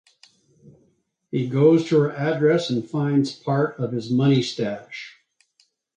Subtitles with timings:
[1.29, 5.19] He goes to her address and finds part of his money stash.